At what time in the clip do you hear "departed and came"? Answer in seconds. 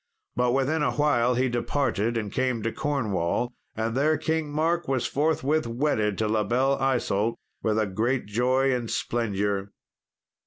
1.47-2.63